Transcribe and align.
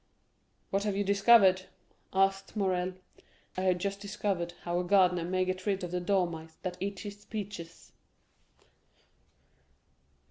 "What 0.71 0.83
have 0.85 0.95
you 0.97 1.03
discovered?" 1.03 1.67
asked 2.11 2.55
Morrel. 2.55 2.95
"I 3.55 3.61
have 3.61 3.77
just 3.77 3.99
discovered 3.99 4.55
how 4.63 4.79
a 4.79 4.83
gardener 4.83 5.23
may 5.25 5.45
get 5.45 5.67
rid 5.67 5.83
of 5.83 5.91
the 5.91 5.99
dormice 6.01 6.57
that 6.63 6.77
eat 6.79 7.01
his 7.01 7.23
peaches." 7.25 7.91